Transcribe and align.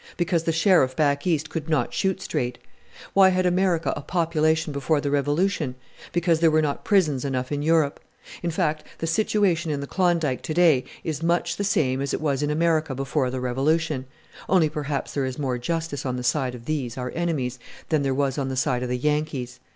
Because 0.17 0.45
the 0.45 0.51
Sheriff 0.51 0.95
back 0.95 1.27
East 1.27 1.51
could 1.51 1.69
not 1.69 1.93
shoot 1.93 2.23
straight. 2.23 2.57
Why 3.13 3.29
had 3.29 3.45
America 3.45 3.93
a 3.95 4.01
population 4.01 4.73
before 4.73 4.99
the 4.99 5.11
Revolution? 5.11 5.75
Because 6.11 6.39
there 6.39 6.49
were 6.49 6.59
not 6.63 6.83
prisons 6.83 7.23
enough 7.23 7.51
in 7.51 7.61
Europe. 7.61 7.99
In 8.41 8.49
fact, 8.49 8.83
the 8.97 9.05
situation 9.05 9.69
in 9.69 9.79
the 9.79 9.85
Klondike 9.85 10.41
to 10.41 10.55
day 10.55 10.85
is 11.03 11.21
much 11.21 11.55
the 11.55 11.63
same 11.63 12.01
as 12.01 12.15
it 12.15 12.19
was 12.19 12.41
in 12.41 12.49
America 12.49 12.95
before 12.95 13.29
the 13.29 13.39
Revolution 13.39 14.05
only 14.49 14.69
perhaps 14.69 15.13
there 15.13 15.23
is 15.25 15.37
more 15.37 15.59
justice 15.59 16.03
on 16.03 16.15
the 16.15 16.23
side 16.23 16.55
of 16.55 16.65
these, 16.65 16.97
our 16.97 17.11
enemies, 17.13 17.59
than 17.89 18.01
there 18.01 18.11
was 18.15 18.39
on 18.39 18.49
the 18.49 18.57
side 18.57 18.81
of 18.81 18.89
the 18.89 18.97
Yankees. 18.97 19.59